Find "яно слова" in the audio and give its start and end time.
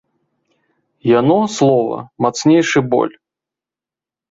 1.19-1.97